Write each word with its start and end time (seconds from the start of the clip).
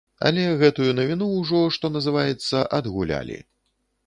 Але 0.27 0.45
гэтую 0.61 0.87
навіну 0.99 1.27
ўжо, 1.33 1.59
што 1.75 1.93
называецца, 1.99 2.63
адгулялі. 2.79 3.39